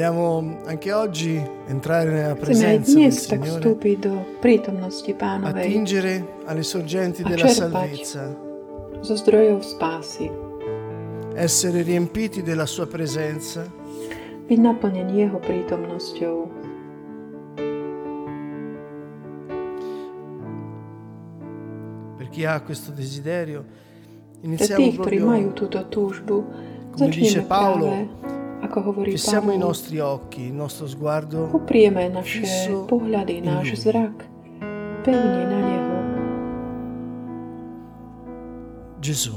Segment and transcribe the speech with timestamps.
[0.00, 3.76] Vogliamo anche oggi entrare nella presenza del Signore,
[5.42, 8.02] attingere alle sorgenti della čerpať.
[8.02, 8.34] salvezza,
[11.34, 13.68] essere riempiti della sua presenza,
[14.48, 14.58] Byť
[15.12, 16.48] jeho prítomnosťou.
[22.16, 23.62] per chi ha questo desiderio.
[23.62, 26.36] Pre Iniziamo tých, ktorí majú proprio, túto túžbu,
[26.96, 28.39] come dice Paolo, práve,
[29.04, 32.44] fissiamo i Pavol, nostri occhi, il nostro sguardo uprieme naše
[33.28, 34.28] in náš zrak
[35.02, 35.96] pevne na Neho.
[39.00, 39.32] Gesù,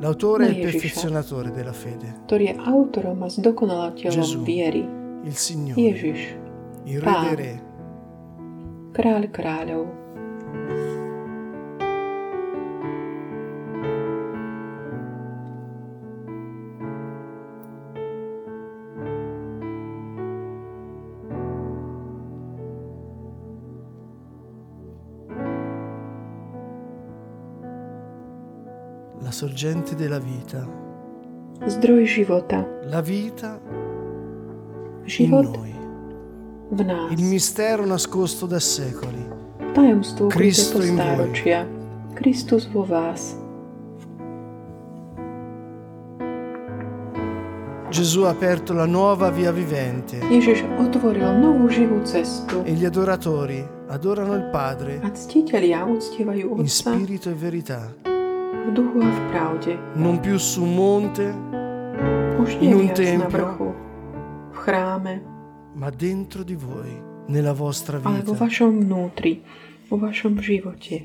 [0.00, 4.40] l'autore e il perfezionatore della fede, ktorý je autorom a zdokonalateľom Gesù.
[4.42, 4.84] viery.
[5.28, 6.20] il Signore, Ježiš,
[6.88, 7.22] il Re Pán.
[7.28, 7.54] dei Re,
[8.96, 9.84] kráľ kráľov.
[29.26, 30.64] La sorgente della vita,
[31.66, 32.64] Zdroj života.
[32.84, 33.58] la vita
[35.02, 35.74] in Život noi,
[36.70, 37.10] v nás.
[37.10, 39.34] il mistero nascosto da secoli.
[40.28, 41.66] Kristo po in voi.
[42.14, 43.34] Kristus vo vás.
[47.90, 50.18] Gesù ha aperto la nuova via vivente
[52.64, 55.00] e gli adoratori adorano il Padre
[56.56, 57.94] in spirito e verità,
[59.94, 61.34] non più su un monte,
[62.38, 63.28] Už In un tempio.
[63.28, 63.74] vrchu,
[64.52, 65.22] v chráme,
[65.74, 68.44] ma dentro di voi, nella vostra ale vo vita.
[68.44, 69.42] vašom vnútri,
[69.88, 71.04] vo vašom živote.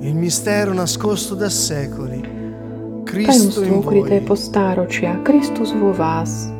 [0.00, 2.37] Il mistero nascosto da secoli,
[3.26, 5.18] Tajomstvo ukryté po stáročia.
[5.26, 6.54] Kristus vo vás.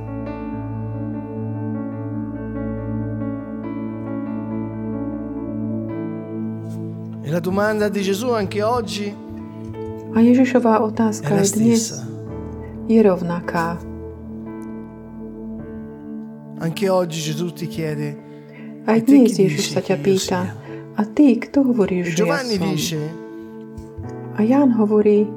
[7.29, 9.13] e la domanda di Gesù anche oggi
[10.17, 11.93] A Ježišová otázka aj dnes
[12.89, 13.77] je rovnaká.
[16.57, 18.17] Anche oggi Gesù ti chiede,
[18.89, 20.57] Aj E dnes Ježiš sa ťa pýta,
[20.97, 22.65] a ty, kto e hovoríš, že ja Giovanni som?
[22.73, 23.01] dice
[24.33, 25.29] A Ján hovorí,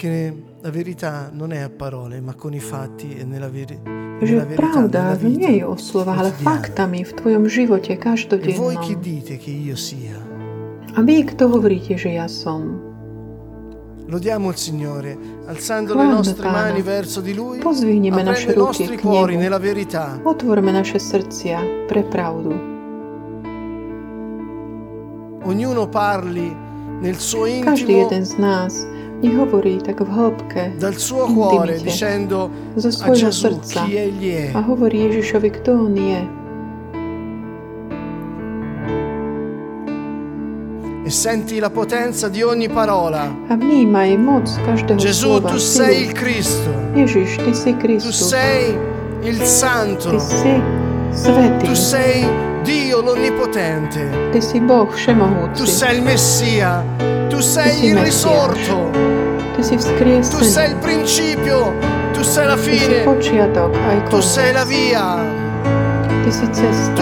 [0.00, 3.76] che la verità non è a parole, ma con i fatti e nella, veri-
[4.24, 6.56] že nella verità, pravda nella vita nie je o slovách, ale quotidiana.
[6.56, 9.00] faktami v tvojom živote E voi chi každodennom.
[9.02, 10.16] dite che io sia?
[10.96, 12.80] A vy, kto hovoríte, že ja som?
[14.08, 15.12] Lodiamo il Signore,
[15.46, 16.60] alzando le Chválme nostre Pána.
[16.72, 20.18] mani verso di Lui, Pozvihneme aprendo naše ruky k cuori nella verità.
[20.24, 22.50] Otvorme naše srdcia pre pravdu.
[25.44, 26.48] Ognuno parli
[27.00, 28.72] nel suo Každý intimo, jeden z nás
[29.22, 33.84] nech hovorí tak v hĺbke, dal suo cuore, intimite, dicendo zo a svojho Gesù srdca
[33.84, 34.50] chi egli è.
[34.56, 36.20] a hovorí Ježišovi, kto on je.
[41.04, 43.28] E senti la potenza di ogni parola.
[43.48, 45.48] A vnímaj moc každého Gesù, slova.
[45.50, 48.28] tu sei il Cristo, Ježiš, ty si tu Kristus.
[48.28, 48.76] sei
[49.22, 50.52] il Santo, Ty si
[51.10, 51.66] svetý.
[51.66, 52.24] tu sei
[52.62, 55.66] Dio l'Onnipotente, Ty si Boh tu všemohúci.
[55.66, 56.84] sei il Messia,
[57.40, 58.90] tu sei il risorto,
[59.54, 61.72] tu sei il principio,
[62.12, 63.02] tu sei la fine,
[64.10, 65.16] tu sei la via,
[66.22, 66.30] tu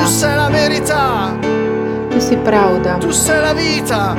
[0.05, 1.37] sei la verità,
[2.11, 4.15] tu sei la vita.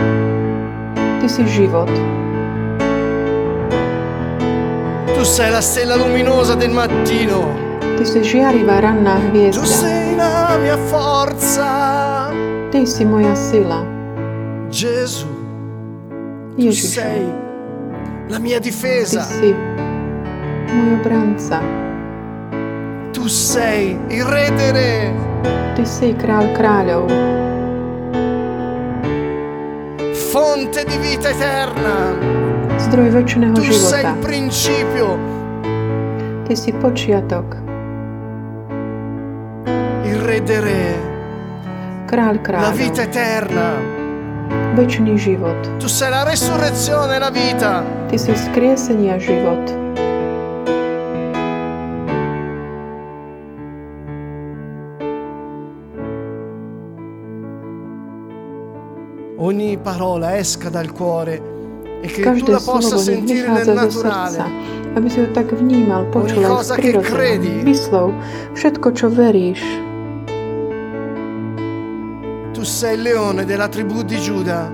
[5.15, 9.65] Tu sei la stella luminosa del mattino, Ty si žiarivá ranná tu hviezda.
[9.65, 12.29] sei la mia forza.
[12.71, 13.83] Ty si moja sila.
[14.69, 15.38] Gesù,
[16.59, 17.23] tu Ježiš, sei
[18.29, 19.55] la mia Ty difesa, si
[20.69, 21.63] môj obranca.
[23.15, 24.93] tu sei il re dei re,
[25.79, 27.05] Ty si kráľ kráľov.
[30.29, 32.13] fonte di vita eterna.
[32.77, 34.11] zdroj väčšného Tu sei života.
[34.13, 35.07] il principio,
[36.45, 37.47] Ty si počiatok,
[40.05, 40.85] il re dei re,
[42.05, 43.67] kráľ la vita kráľov, eterna.
[44.79, 45.59] Väčší život.
[45.79, 47.83] Tu sei la resurrezione e la vita.
[48.07, 49.63] Ty si skriesenie a život.
[59.39, 61.41] Ogni parola esca dal cuore
[62.03, 64.39] e che tu Každé la possa sentire nel srdca, naturale.
[64.95, 66.99] aby si ho tak vnímal, počul aj credi.
[66.99, 67.63] prirodzenom.
[67.65, 68.07] Vyslov
[68.55, 69.88] všetko, čo veríš.
[72.79, 74.71] Sei il leone della tribù di Giuda.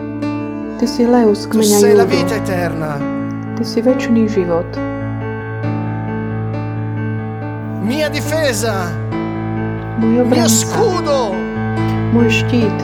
[0.77, 3.01] Ty si Leus Tu kmeňa sei la vita eterna.
[3.57, 4.77] Ty si väčší život.
[7.81, 8.93] Mia difesa,
[9.97, 11.33] mio obranca, scudo.
[12.13, 12.77] môj štít.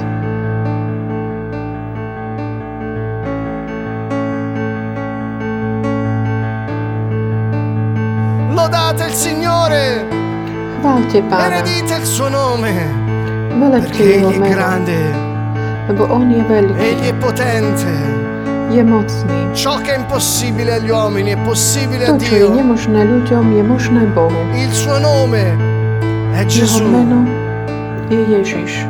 [8.58, 10.02] Lodate il Signore.
[10.82, 13.12] Chválte Pána, Benedite il suo nome.
[13.60, 14.96] Perché Jeho egli è meno, grande,
[16.78, 18.20] egli è potente.
[18.72, 19.52] je mocný.
[19.54, 22.56] Ciò che è impossibile agli uomini è possibile a čo je Dio.
[22.56, 24.40] nemožné ľuďom, je možné Bohu.
[24.56, 25.44] Il suo nome
[26.32, 26.88] è Jeho Gesù.
[26.88, 27.28] meno
[28.10, 28.88] je Ježiš.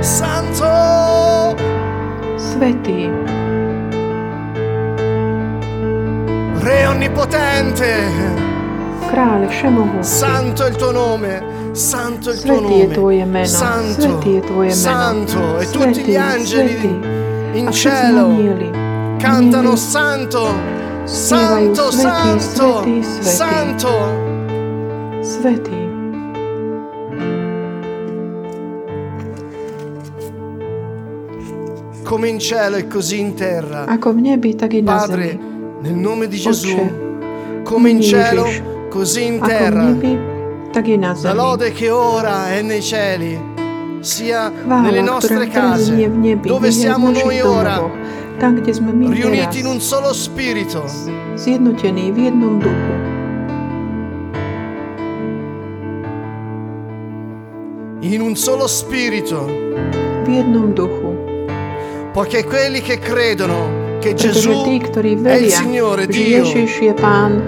[0.00, 1.54] Santo,
[2.36, 3.10] Svetý,
[6.60, 7.92] Re onnipotente.
[9.10, 10.06] Kráľ všemohúci.
[10.06, 11.42] Santo è il tuo nome.
[11.72, 12.94] Santo è il tuo je nome.
[12.94, 13.46] Tvoje meno.
[13.46, 14.74] Santo, je Tvoje meno.
[14.74, 15.58] Santo.
[15.58, 16.90] E tutti gli angeli
[17.58, 18.30] in cielo
[19.18, 20.78] cantano Santo.
[21.10, 23.92] spievajú Santo, svetý, Santo.
[25.20, 25.74] Santo.
[32.04, 33.86] Come in cielo e così in terra.
[33.86, 35.78] Ako v nebi, tak i na Padre, zemi.
[35.82, 38.69] nel nome di Gesù, Oče, come in cielo, Ježiš.
[38.90, 39.82] Così in Ako v terra.
[39.86, 40.12] nebi,
[40.74, 41.34] tak i na La zemi.
[41.38, 43.38] lode che ora è nei cieli,
[44.02, 47.06] sia Chvála, nelle ktorá nostre teraz case, znie v nebi, dove nech je v siamo
[47.08, 47.96] našich noi ora, domovoch,
[48.40, 50.80] tam, kde sme my riuniti in teraz, un solo spirito.
[51.36, 52.92] zjednotení v jednom duchu.
[58.02, 59.44] In un solo spirito,
[60.24, 61.14] V jednom duchu.
[62.12, 66.44] poiché quelli che credono che Gesù è il veria, Signore Dio,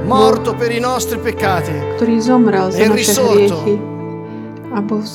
[0.04, 3.64] morto per i nostri peccati, e risorto,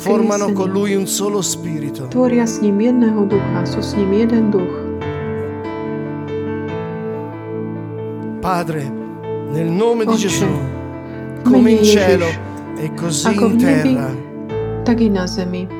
[0.01, 2.07] formano con lui un solo spirito.
[2.07, 4.75] Tvoria s ním jedného ducha, sú s ním jeden duch.
[8.41, 8.91] Padre,
[9.53, 10.49] nel nome di Gesù,
[11.43, 12.25] come in cielo
[12.77, 14.09] e così in terra.
[14.83, 15.76] tak i na zemi.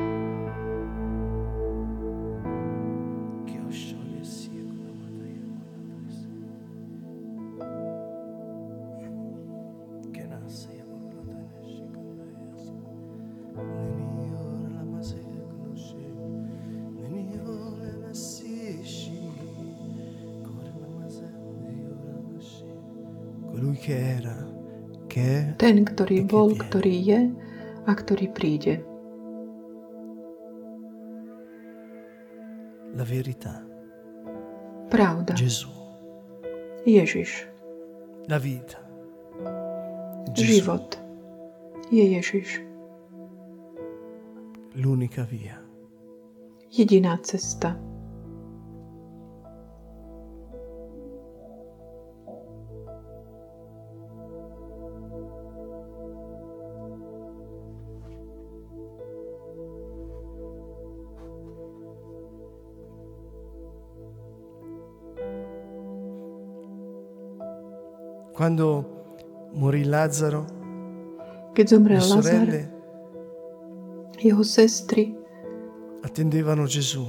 [25.57, 27.19] Ten, ktorý bol, ktorý je
[27.87, 28.85] a ktorý príde.
[32.97, 33.61] la verità.
[34.89, 35.33] Pravda.
[35.37, 35.69] Gesù,
[36.85, 37.45] Ježiš.
[38.27, 38.81] la vita.
[40.33, 40.97] Gesù, Život
[41.93, 42.61] je Ježiš.
[44.75, 45.61] l'unica via.
[46.73, 47.86] Jediná cesta.
[68.37, 70.45] Quando morì Lazzaro,
[71.57, 72.69] Keď zomrel Lazar,
[74.21, 75.09] jeho sestry
[76.05, 77.01] attendevano Gesù.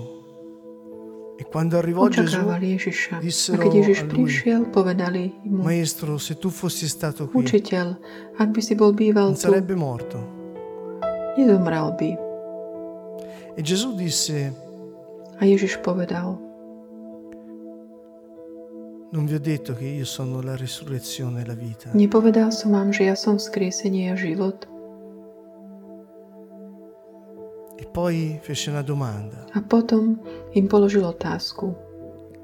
[1.37, 3.17] E quando arrivò Gesù, Ježiša.
[3.17, 7.45] A dissero keď Ježiš a lui, prišiel, povedali mu, Maestro, se tu fossi stato qui,
[7.45, 7.87] učiteľ,
[8.41, 10.17] ak by si bol býval non tu, sarebbe morto.
[11.37, 12.11] nezomrel by.
[13.53, 14.49] E Gesù disse,
[15.39, 16.48] A Ježiš povedal,
[19.11, 21.91] non vi ho detto che io sono la risurrezione e la vita.
[21.95, 24.69] nepovedal som vám, že ja som vzkriesenie a život.
[27.79, 30.19] E poi fece una domanda, A potom
[30.53, 31.73] im položil otázku.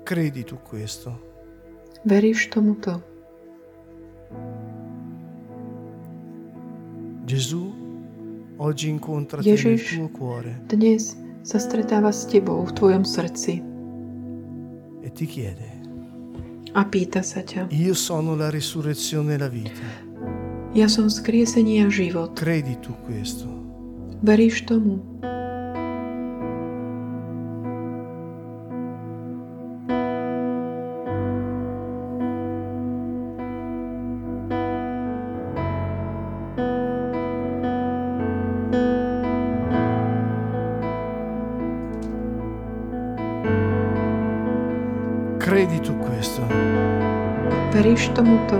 [0.04, 1.12] credi tu questo?
[2.04, 3.00] Veríš tomuto?
[7.24, 7.72] Gesù
[8.56, 13.62] oggi incontra te nel Ježiš tuo cuore dnes sa stretáva s tebou v tvojom srdci.
[15.04, 15.68] e ti chiede,
[16.74, 17.70] a pýta sa ťa.
[17.70, 19.86] io sono la risurrezione e la vita.
[20.74, 22.34] Ja som skriesenie a život.
[22.34, 23.46] Credi tu questo?
[24.26, 24.98] Veríš tomu?
[45.84, 46.40] Tu questo?
[47.72, 48.56] Veríš tomuto?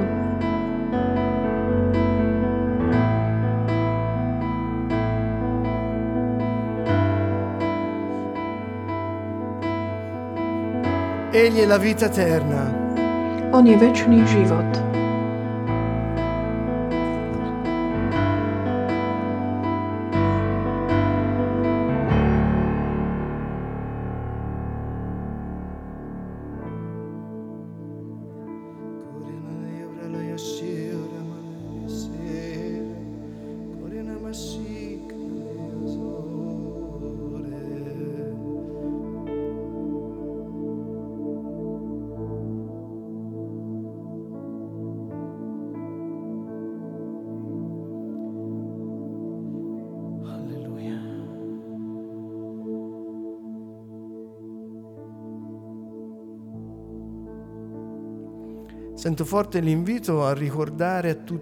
[11.33, 12.71] Egli è la vita eterna.
[13.51, 14.94] On je väčší život.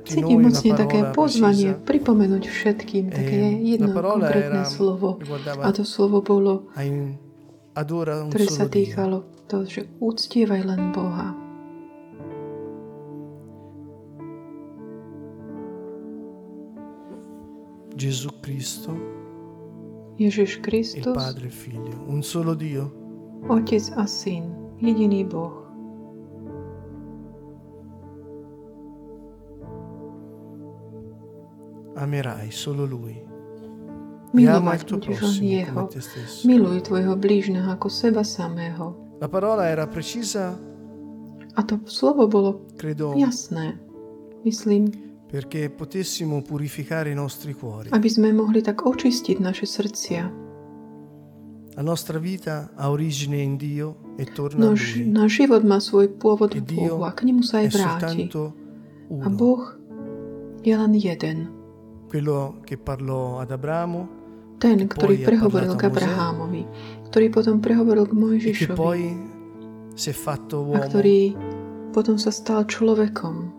[0.03, 5.23] Cítim mocne také pozvanie pripomenúť všetkým také Eh, jedno konkrétne slovo.
[5.63, 6.67] A to slovo bolo,
[8.35, 11.39] ktoré sa týkalo to, že uctievaj len Boha.
[17.93, 18.91] Gesù Cristo,
[20.19, 22.91] Ježiš il Kristus, Padre e il Figlio, un solo Dio.
[23.47, 24.51] Otec a Syn,
[24.83, 25.62] jediný Boh.
[32.03, 33.15] Amerai solo Lui.
[34.35, 35.87] Milovať budeš len Jeho.
[36.43, 38.99] Miluj tvojho blížneho ako seba samého.
[39.23, 40.59] La parola era precisa,
[41.53, 43.77] A to slovo bolo credo, jasné.
[44.43, 44.89] Myslím,
[45.29, 47.93] perché potessimo purificare i nostri cuori.
[47.93, 50.23] aby sme mohli tak očistiť naše srdcia.
[51.73, 55.13] La nostra vita ha origine in Dio e torna a Náš, Lui.
[55.13, 58.33] náš život má svoj pôvod E v Bohu a k nemu sa aj vráti.
[59.13, 59.29] A.
[59.29, 59.77] Boh
[60.65, 61.53] je len jeden.
[64.61, 65.91] Ten, ktorý prehovoril k.
[65.91, 66.63] Abrahámovi,
[67.11, 69.07] ktorý potom prehovoril k e Mojžišovi
[70.77, 71.21] a ktorý
[71.91, 73.51] potom sa stal človekom.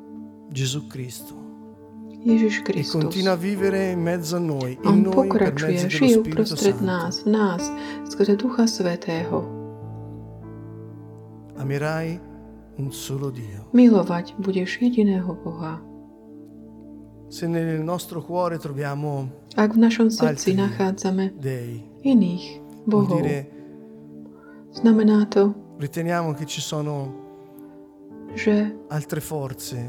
[2.23, 3.11] Ježiš E Kristus.
[4.87, 7.67] on pokračuje, žije uprostred nás, v nás,
[8.07, 9.43] skrze Ducha Svetého.
[13.75, 15.92] Milovať budeš jediného Boha.
[19.57, 23.49] Ak v našom srdci nachádzame dei, iných bohov, dire
[24.69, 27.09] znamená to, riteniamo che ci sono
[28.37, 29.81] že altre forze,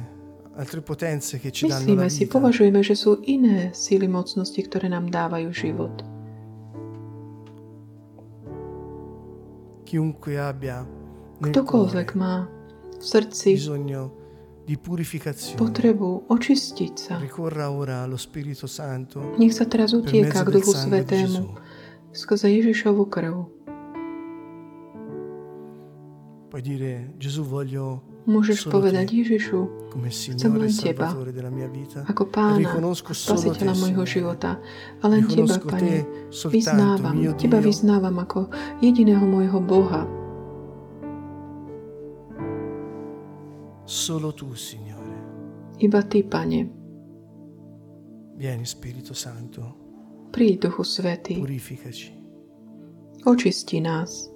[0.56, 2.32] altre potenze che ci danno la myslíme si, vita.
[2.40, 6.00] považujeme, že sú iné síly mocnosti, ktoré nám dávajú život.
[9.84, 10.88] Chiunque abbia
[11.44, 12.48] Ktokoľvek cuore má
[12.96, 14.24] v srdci bisogno
[15.61, 17.14] potrebu očistiť sa.
[17.21, 21.61] ricorra ora allo Spirito Santo Nech sa teraz utieka k Duchu Svetému
[22.14, 23.37] skrze Ježišovu krv.
[26.49, 31.12] Puoi dire Gesù voglio Môžeš povedať Ježišu Chcem Signore e len teba,
[32.09, 32.64] ako pána
[32.97, 34.56] spasiteľa môjho života.
[34.99, 37.14] A len teba, Pane, vyznávam.
[37.37, 38.49] Teba vyznávam ako
[38.80, 40.24] jediného môjho Boha.
[43.94, 45.14] Solo tu, Signore.
[45.78, 46.60] Iba Ty, Pane.
[48.34, 49.62] Vieni Spirito Santo,
[50.34, 51.38] Príď, Duchu Svetý.
[51.38, 52.10] purificaci.
[53.22, 54.26] Očisti nás.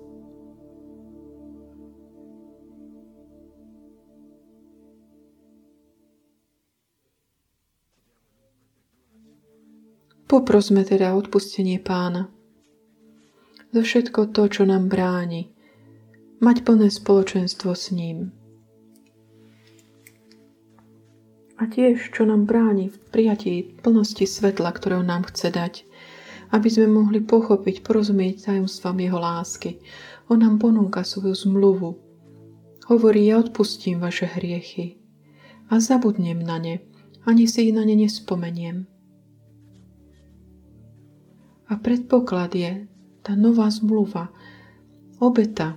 [10.29, 12.29] Poprosme teda odpustenie pána
[13.73, 15.51] za všetko to, čo nám bráni
[16.39, 18.38] mať plné spoločenstvo s ním.
[21.59, 25.75] A tiež, čo nám bráni v prijatí plnosti svetla, ktorého nám chce dať,
[26.55, 29.83] aby sme mohli pochopiť, porozumieť tajomstvám jeho lásky.
[30.31, 31.99] On nám ponúka svoju zmluvu.
[32.87, 35.03] Hovorí, ja odpustím vaše hriechy
[35.69, 36.81] a zabudnem na ne,
[37.27, 38.87] ani si ich na ne nespomeniem.
[41.69, 42.87] A predpoklad je
[43.21, 44.31] tá nová zmluva,
[45.21, 45.77] obeta,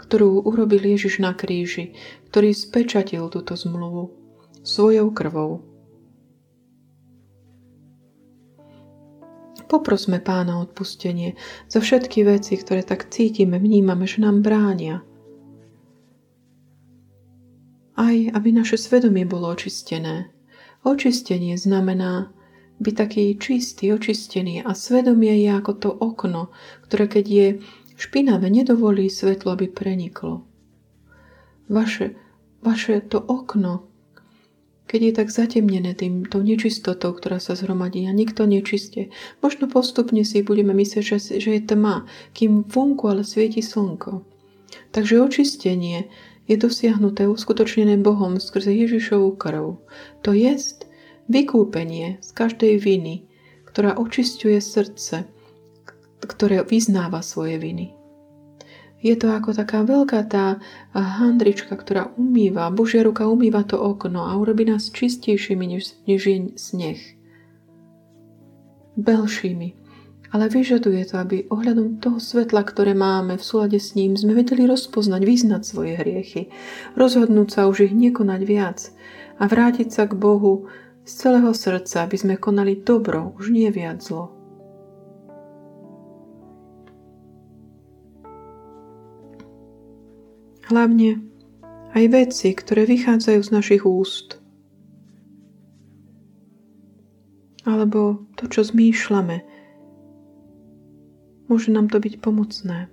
[0.00, 1.94] ktorú urobil Ježiš na kríži,
[2.32, 4.27] ktorý spečatil túto zmluvu
[4.62, 5.68] svojou krvou.
[9.68, 11.36] Poprosme pána odpustenie
[11.68, 15.04] za všetky veci, ktoré tak cítime, vnímame, že nám bránia.
[17.98, 20.32] Aj aby naše svedomie bolo očistené.
[20.88, 22.32] Očistenie znamená
[22.78, 26.54] byť taký čistý, očistený a svedomie je ako to okno,
[26.86, 27.46] ktoré keď je
[27.98, 30.46] špinavé, nedovolí svetlo, aby preniklo.
[31.68, 32.14] Vaše,
[32.62, 33.87] vaše to okno,
[34.88, 39.12] keď je tak zatemnené tým, tou nečistotou, ktorá sa zhromadí a nikto nečiste,
[39.44, 44.24] možno postupne si budeme myslieť, že, že je tma, kým vonku ale svieti slnko.
[44.96, 46.08] Takže očistenie
[46.48, 49.76] je dosiahnuté, uskutočnené Bohom skrze Ježišovú krv.
[50.24, 50.88] To jest
[51.28, 53.28] vykúpenie z každej viny,
[53.68, 55.28] ktorá očistuje srdce,
[56.24, 57.97] ktoré vyznáva svoje viny.
[58.98, 60.58] Je to ako taká veľká tá
[60.90, 66.36] handrička, ktorá umýva, Božia ruka umýva to okno a urobí nás čistejšími, než, než je
[66.58, 67.00] sneh.
[68.98, 69.78] Belšími.
[70.28, 74.68] Ale vyžaduje to, aby ohľadom toho svetla, ktoré máme v súlade s ním, sme vedeli
[74.68, 76.52] rozpoznať, vyznať svoje hriechy,
[76.98, 78.78] rozhodnúť sa už ich nekonať viac
[79.40, 80.68] a vrátiť sa k Bohu
[81.08, 84.37] z celého srdca, aby sme konali dobro, už nie viac zlo.
[90.68, 91.24] Hlavne
[91.96, 94.36] aj veci, ktoré vychádzajú z našich úst.
[97.64, 99.48] Alebo to, čo zmýšľame.
[101.48, 102.92] Môže nám to byť pomocné.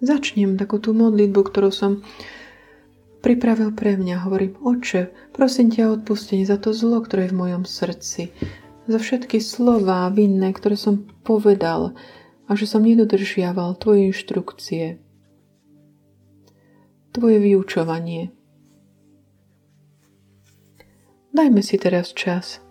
[0.00, 2.00] Začnem takú tú modlitbu, ktorú som
[3.20, 4.24] pripravil pre mňa.
[4.24, 8.32] Hovorím, oče, prosím ťa o odpustenie za to zlo, ktoré je v mojom srdci
[8.88, 11.92] za všetky slova vinné, ktoré som povedal
[12.48, 14.96] a že som nedodržiaval Tvoje inštrukcie,
[17.12, 18.32] Tvoje vyučovanie.
[21.36, 22.64] Dajme si teraz čas,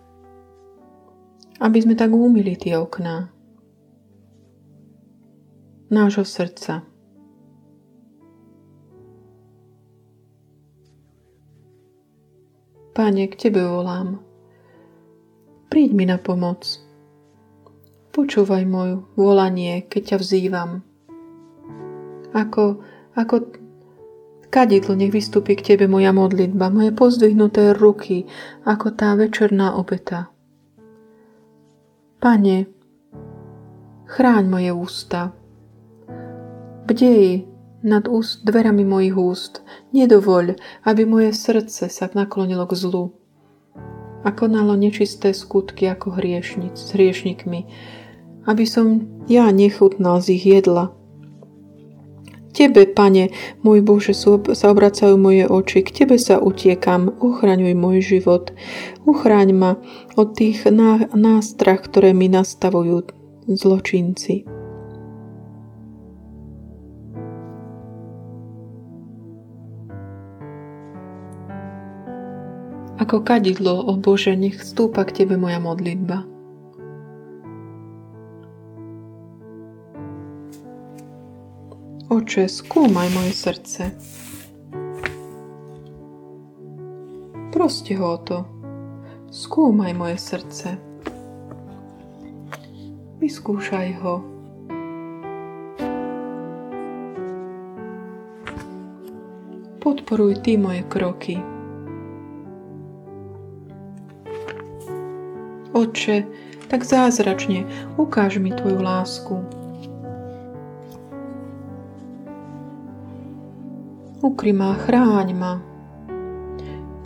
[1.62, 3.30] aby sme tak umili tie okná
[5.88, 6.82] nášho srdca.
[12.98, 14.27] Pane, k Tebe volám.
[15.78, 16.82] Príď mi na pomoc.
[18.10, 20.82] Počúvaj môj volanie, keď ťa vzývam.
[22.34, 22.82] Ako,
[23.14, 23.54] ako
[24.50, 28.26] kadidlo nech vystúpi k Tebe moja modlitba, moje pozdvihnuté ruky,
[28.66, 30.34] ako tá večerná obeta.
[32.18, 32.66] Pane,
[34.10, 35.30] chráň moje ústa.
[36.90, 37.46] Bdej
[37.86, 39.62] nad úst, dverami mojich úst.
[39.94, 40.58] Nedovoľ,
[40.90, 43.17] aby moje srdce sa naklonilo k zlu
[44.24, 47.60] a konalo nečisté skutky ako hriešnic s hriešnikmi,
[48.48, 50.90] aby som ja nechutnal z ich jedla.
[52.58, 53.30] Tebe, Pane,
[53.62, 58.50] môj Bože, sa obracajú moje oči, k Tebe sa utiekam, ochraňuj môj život,
[59.06, 59.72] uchráň ma
[60.18, 60.66] od tých
[61.14, 63.14] nástrach, ktoré mi nastavujú
[63.46, 64.57] zločinci.
[72.98, 76.26] Ako kadidlo, o Bože, nech stúpa k Tebe moja modlitba.
[82.10, 83.82] Oče, skúmaj moje srdce.
[87.54, 88.38] Proste ho o to.
[89.30, 90.68] Skúmaj moje srdce.
[93.22, 94.14] Vyskúšaj ho.
[99.78, 101.57] Podporuj Ty moje kroky.
[105.78, 106.26] Oče,
[106.66, 107.62] tak zázračne
[107.94, 109.38] ukáž mi Tvoju lásku.
[114.18, 115.62] Ukry ma, chráň ma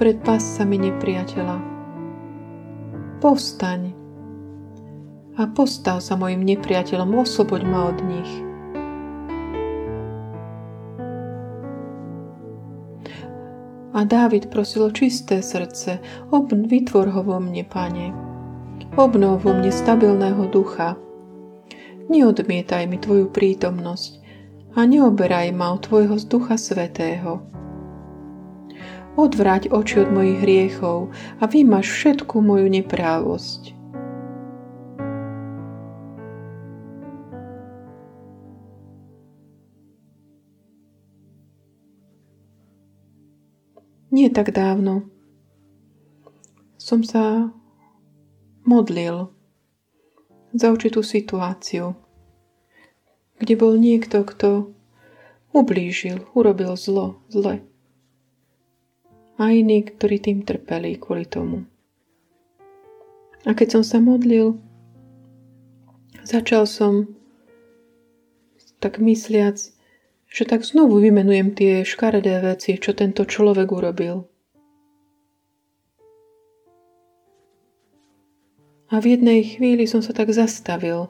[0.00, 1.60] pred pasami nepriateľa.
[3.20, 3.92] Povstaň
[5.36, 8.32] a postav sa mojim nepriateľom, osloboď ma od nich.
[13.92, 16.00] A Dávid prosil o čisté srdce,
[16.32, 18.31] obn vytvor ho vo mne, Pane
[18.92, 21.00] obnov vo mne stabilného ducha.
[22.12, 24.20] Neodmietaj mi Tvoju prítomnosť
[24.76, 27.40] a neoberaj ma od Tvojho ducha svetého.
[29.16, 33.76] Odvráť oči od mojich hriechov a vymaš všetku moju neprávosť.
[44.12, 45.08] Nie tak dávno
[46.76, 47.48] som sa
[48.62, 49.30] modlil
[50.52, 51.96] za určitú situáciu,
[53.40, 54.70] kde bol niekto, kto
[55.52, 57.64] ublížil, urobil zlo, zle.
[59.40, 61.66] A iní, ktorí tým trpeli kvôli tomu.
[63.42, 64.54] A keď som sa modlil,
[66.22, 67.10] začal som
[68.78, 69.58] tak mysliac,
[70.32, 74.31] že tak znovu vymenujem tie škaredé veci, čo tento človek urobil.
[78.92, 81.08] A v jednej chvíli som sa tak zastavil.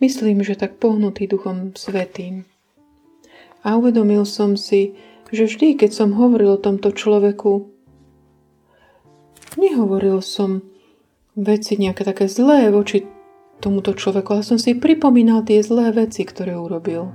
[0.00, 2.48] Myslím, že tak pohnutý duchom svetým.
[3.60, 4.96] A uvedomil som si,
[5.28, 7.68] že vždy, keď som hovoril o tomto človeku,
[9.60, 10.64] nehovoril som
[11.36, 13.04] veci nejaké také zlé voči
[13.60, 17.12] tomuto človeku, ale som si pripomínal tie zlé veci, ktoré urobil.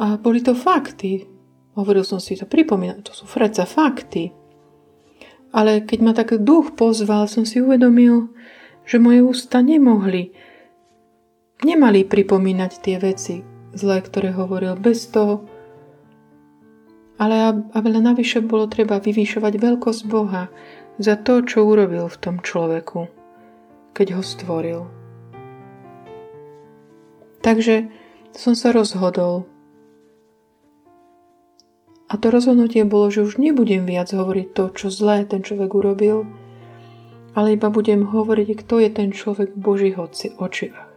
[0.00, 1.28] A boli to fakty.
[1.76, 4.39] Hovoril som si to, pripomínal, to sú freca fakty.
[5.50, 8.30] Ale keď ma tak duch pozval, som si uvedomil,
[8.86, 10.30] že moje ústa nemohli,
[11.66, 13.42] nemali pripomínať tie veci
[13.74, 15.46] zlé, ktoré hovoril bez toho,
[17.20, 20.48] ale aby navyše bolo treba vyvýšovať veľkosť Boha
[20.96, 23.10] za to, čo urobil v tom človeku,
[23.92, 24.80] keď ho stvoril.
[27.44, 27.88] Takže
[28.32, 29.49] som sa rozhodol
[32.10, 36.26] a to rozhodnutie bolo, že už nebudem viac hovoriť to, čo zlé ten človek urobil,
[37.38, 39.96] ale iba budem hovoriť, kto je ten človek v Božích
[40.34, 40.90] očiach.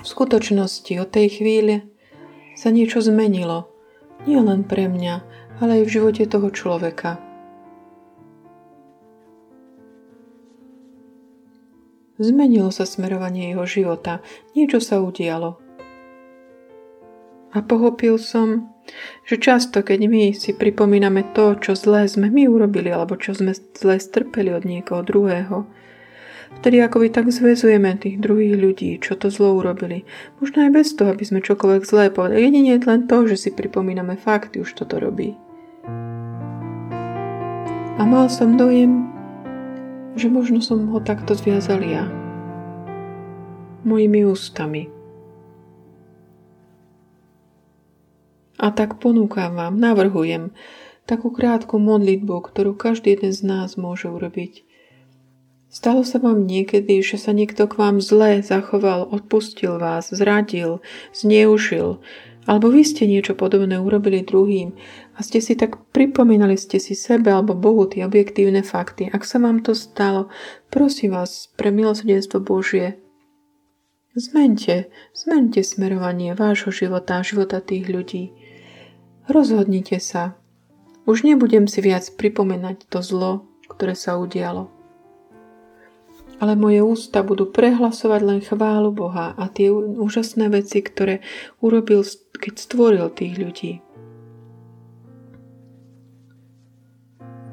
[0.00, 1.84] V skutočnosti od tej chvíle
[2.56, 3.68] sa niečo zmenilo.
[4.24, 5.14] Nie len pre mňa,
[5.60, 7.20] ale aj v živote toho človeka.
[12.16, 14.24] Zmenilo sa smerovanie jeho života.
[14.56, 15.69] Niečo sa udialo.
[17.50, 18.70] A pochopil som,
[19.26, 23.50] že často, keď my si pripomíname to, čo zlé sme my urobili, alebo čo sme
[23.54, 25.66] zlé strpeli od niekoho druhého,
[26.62, 30.06] vtedy akoby tak zväzujeme tých druhých ľudí, čo to zlo urobili.
[30.38, 32.46] Možno aj bez toho, aby sme čokoľvek zlé povedali.
[32.46, 35.34] Jedine len to, že si pripomíname fakty, už toto robí.
[37.98, 39.10] A mal som dojem,
[40.14, 42.06] že možno som ho takto zviazal ja.
[43.82, 44.99] Mojimi ústami.
[48.60, 50.52] A tak ponúkam vám, navrhujem
[51.08, 54.68] takú krátku modlitbu, ktorú každý jeden z nás môže urobiť.
[55.72, 62.02] Stalo sa vám niekedy, že sa niekto k vám zle zachoval, odpustil vás, zradil, zneužil,
[62.44, 64.74] alebo vy ste niečo podobné urobili druhým
[65.14, 69.08] a ste si tak pripomínali ste si sebe alebo Bohu tie objektívne fakty.
[69.14, 70.26] Ak sa vám to stalo,
[70.74, 72.98] prosím vás pre milosrdenstvo Božie,
[74.18, 78.39] zmente, zmente smerovanie vášho života života tých ľudí.
[79.30, 80.34] Rozhodnite sa.
[81.06, 84.66] Už nebudem si viac pripomenať to zlo, ktoré sa udialo.
[86.42, 91.22] Ale moje ústa budú prehlasovať len chválu Boha a tie úžasné veci, ktoré
[91.62, 92.02] urobil,
[92.42, 93.72] keď stvoril tých ľudí.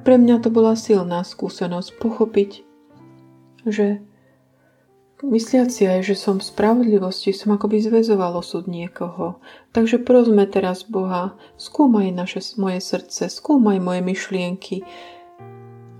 [0.01, 2.65] Pre mňa to bola silná skúsenosť pochopiť,
[3.69, 4.01] že
[5.17, 9.41] Mysliac si aj, že som v spravodlivosti, som akoby zväzoval osud niekoho.
[9.73, 14.85] Takže prosme teraz Boha, skúmaj naše, moje srdce, skúmaj moje myšlienky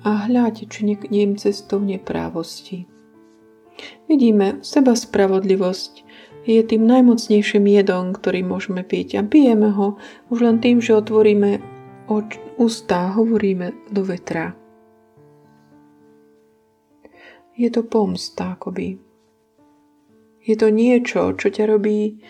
[0.06, 2.86] a hľaď, či nejdem cestou neprávosti.
[4.06, 6.06] Vidíme, seba spravodlivosť
[6.46, 9.98] je tým najmocnejším jedom, ktorý môžeme piť a pijeme ho
[10.30, 11.58] už len tým, že otvoríme
[12.06, 14.54] oč, ústa, hovoríme do vetra.
[17.58, 19.07] Je to pomsta akoby.
[20.48, 22.24] Je to niečo, čo ťa robí,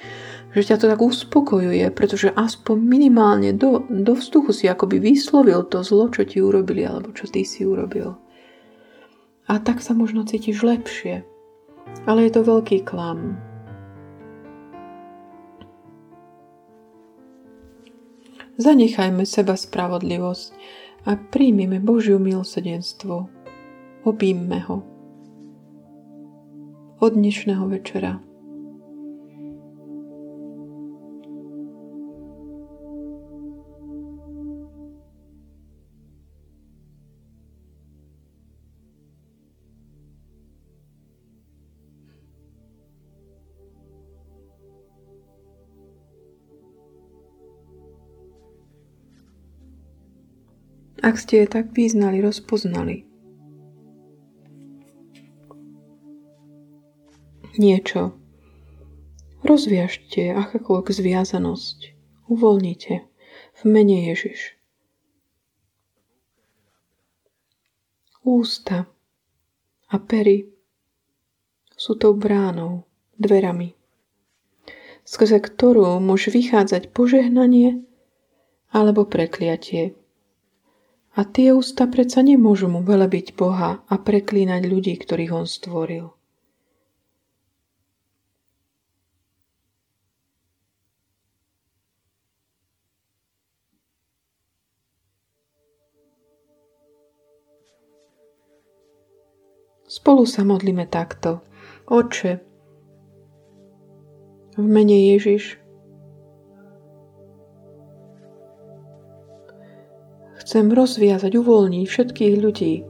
[0.58, 5.86] že ťa to tak uspokojuje, pretože aspoň minimálne do, do vzduchu si akoby vyslovil to
[5.86, 8.18] zlo, čo ti urobili, alebo čo ty si urobil.
[9.46, 11.22] A tak sa možno cítiš lepšie.
[12.10, 13.38] Ale je to veľký klam.
[18.58, 20.50] Zanechajme seba spravodlivosť
[21.06, 23.30] a príjmime Božiu milosrdenstvo.
[24.10, 24.97] Obíme ho
[27.00, 28.18] od dnešného večera.
[50.98, 53.08] Ak ste je tak vyznali, rozpoznali,
[57.62, 58.18] niečo.
[59.46, 61.78] Rozviažte akákoľvek zviazanosť.
[62.28, 62.94] Uvoľnite
[63.58, 64.58] v mene Ježiš.
[68.28, 68.92] Ústa.
[69.88, 70.52] a pery
[71.80, 72.84] sú tou bránou,
[73.16, 73.72] dverami,
[75.08, 77.88] skrze ktorú môže vychádzať požehnanie
[78.76, 79.96] alebo prekliatie.
[81.16, 86.17] A tie ústa predsa nemôžu mu velebiť Boha a preklínať ľudí, ktorých on stvoril.
[99.88, 101.40] Spolu sa modlíme takto.
[101.88, 102.44] Oče,
[104.60, 105.56] v mene Ježiš,
[110.44, 112.84] chcem rozviazať, uvoľniť všetkých ľudí,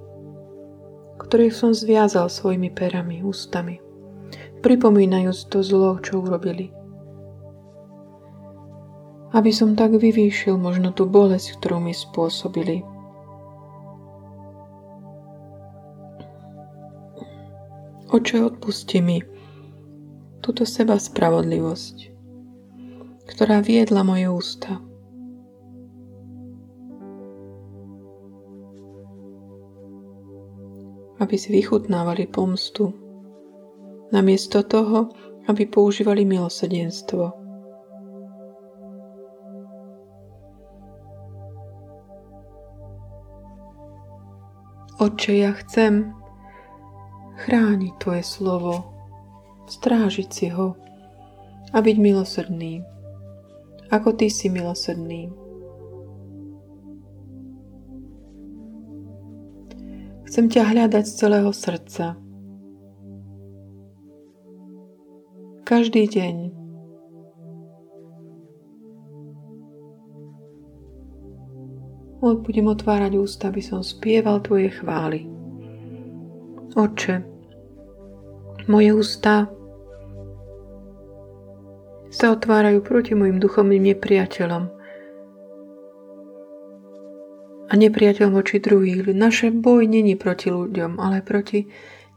[1.22, 3.78] ktorých som zviazal svojimi perami, ústami,
[4.66, 6.74] pripomínajúc to zlo, čo urobili.
[9.38, 12.97] Aby som tak vyvýšil možno tú bolesť, ktorú mi spôsobili.
[18.08, 19.20] Oče, odpusti mi
[20.40, 21.98] túto seba spravodlivosť,
[23.28, 24.80] ktorá viedla moje ústa.
[31.20, 32.96] Aby si vychutnávali pomstu,
[34.16, 35.12] namiesto toho,
[35.52, 37.36] aby používali milosedenstvo.
[44.98, 46.17] Oče, ja chcem,
[47.38, 48.74] chrániť Tvoje slovo,
[49.70, 50.74] strážiť si ho
[51.70, 52.82] a byť milosrdný,
[53.94, 55.30] ako Ty si milosrdný.
[60.28, 62.20] Chcem ťa hľadať z celého srdca.
[65.64, 66.36] Každý deň.
[72.18, 75.37] Budem otvárať ústa, aby som spieval Tvoje chvály.
[76.78, 77.26] Oče,
[78.70, 79.50] moje ústa
[82.14, 84.64] sa otvárajú proti mojim duchovným nepriateľom
[87.68, 89.10] a nepriateľom voči druhých.
[89.10, 91.66] Naše boj není proti ľuďom, ale proti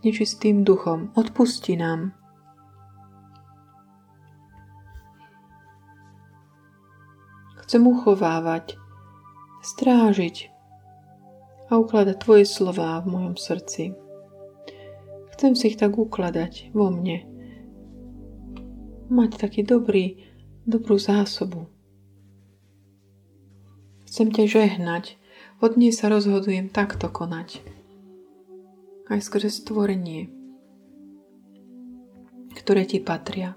[0.04, 1.16] nečistým duchom.
[1.16, 2.12] Odpusti nám.
[7.64, 8.76] Chcem uchovávať,
[9.64, 10.52] strážiť
[11.72, 13.99] a ukladať Tvoje slová v mojom srdci.
[15.40, 17.24] Chcem si ich tak ukladať vo mne.
[19.08, 20.20] Mať taký dobrý,
[20.68, 21.64] dobrú zásobu.
[24.04, 25.16] Chcem ťa žehnať.
[25.64, 27.64] Od nej sa rozhodujem takto konať.
[29.08, 30.28] Aj skrze stvorenie,
[32.60, 33.56] ktoré ti patria.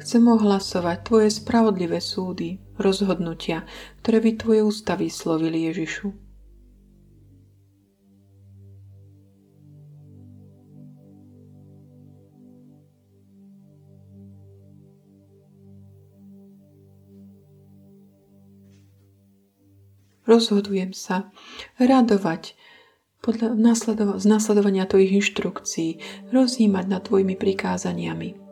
[0.00, 3.68] Chcem ohlasovať Tvoje spravodlivé súdy, rozhodnutia,
[4.00, 6.25] ktoré by Tvoje ústa vyslovili Ježišu.
[20.26, 21.30] Rozhodujem sa.
[21.78, 22.58] Radovať.
[23.22, 23.58] Podľa
[24.22, 25.98] z nasledovania tvojich inštrukcií,
[26.30, 28.45] rozjímať nad tvojimi prikázaniami.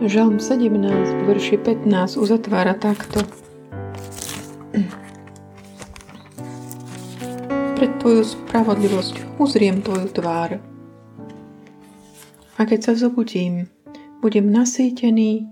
[0.00, 3.20] Žalm 17, verši 15 uzatvára takto.
[7.76, 10.56] Pred Tvoju spravodlivosť uzriem Tvoju tvár.
[12.56, 13.68] A keď sa zobudím,
[14.24, 15.44] budem nasýtený,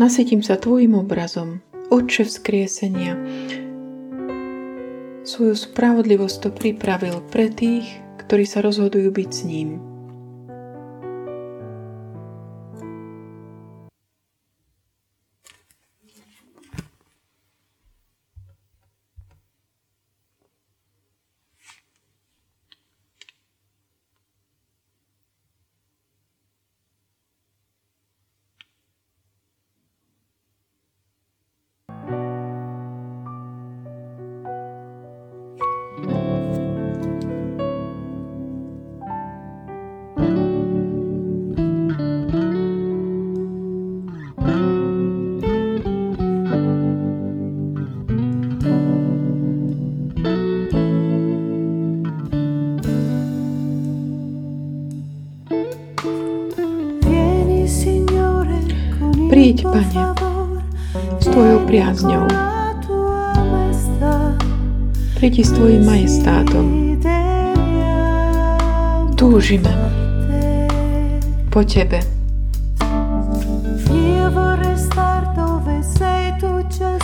[0.00, 1.60] nasytím sa Tvojim obrazom,
[1.92, 3.20] Otče vzkriesenia.
[5.28, 7.84] Svoju spravodlivosť to pripravil pre tých,
[8.24, 9.95] ktorí sa rozhodujú byť s ním.
[61.96, 62.28] Priazňou.
[65.16, 66.64] Prídi s Tvojim majestátom.
[69.16, 69.72] Túžime
[71.48, 72.04] po Tebe.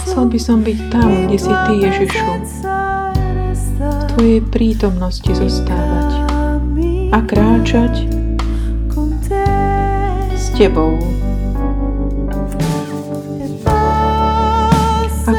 [0.05, 2.28] Chcel by som byť tam, kde si Ty, Ježišu.
[3.81, 6.11] V Tvojej prítomnosti zostávať
[7.16, 8.12] a kráčať
[10.37, 11.12] s Tebou.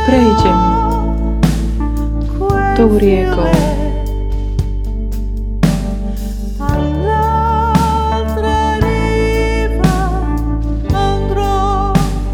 [0.05, 0.59] Prejdem
[2.75, 3.47] tou riekou.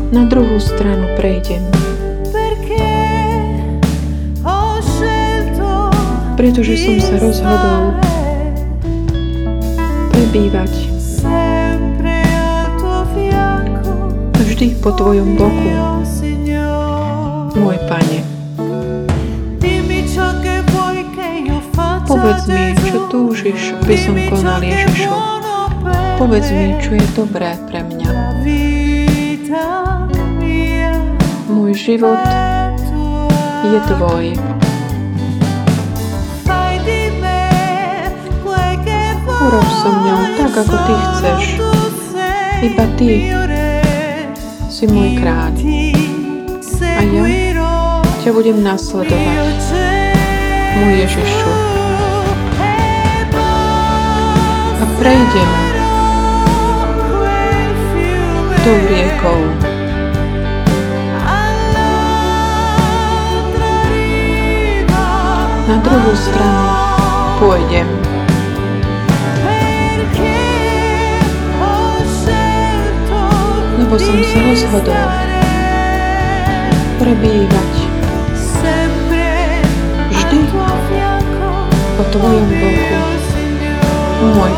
[0.10, 1.62] Na druhú stranu prejdem.
[6.34, 7.94] Pretože som sa rozhodol
[10.10, 10.72] prebývať
[14.40, 15.72] vždy po Tvojom boku,
[17.60, 18.20] môj Pane.
[22.10, 25.14] Povedz mi, čo túžiš, aby som konal Ježišu.
[26.18, 28.10] Povedz mi, čo je dobré pre mňa.
[31.52, 32.24] Môj život
[33.70, 34.26] je Tvoj.
[39.40, 41.44] Urob so mňou tak, ako Ty chceš.
[42.60, 43.12] Iba Ty
[44.68, 45.54] si môj kráľ.
[47.00, 47.24] A ja
[48.30, 49.58] ťa budem nasledovať.
[50.78, 51.52] Môj Ježišu.
[54.78, 55.52] A prejdem
[58.62, 59.42] tou riekou.
[65.66, 66.64] Na druhú stranu
[67.42, 67.90] pôjdem.
[73.82, 75.06] Lebo som sa rozhodol
[77.02, 77.79] prebývať
[82.10, 82.98] po Tvojom boku,
[84.34, 84.54] môj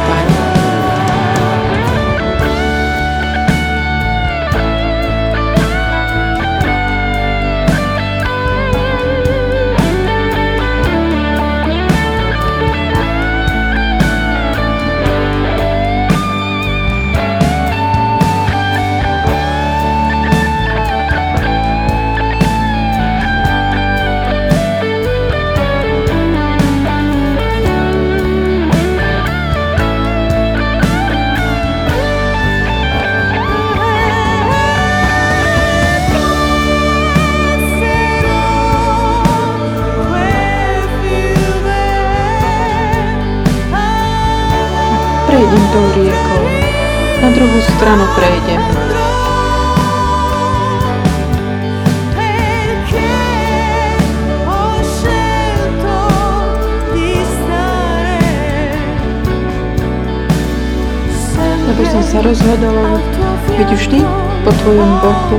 [45.52, 45.60] Pane.
[45.60, 46.44] Prejdem tou riekou.
[47.22, 48.62] Na druhú stranu prejdem.
[61.68, 63.00] Lebo som sa rozhodol
[63.60, 64.00] byť vždy
[64.48, 65.38] po Tvojom boku,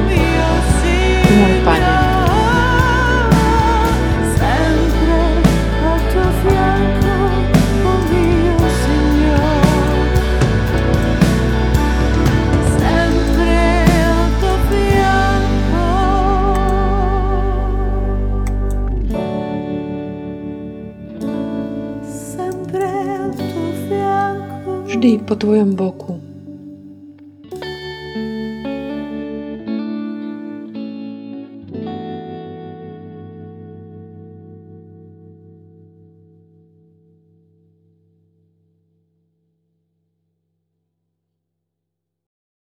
[25.32, 26.11] po Tvojom boku.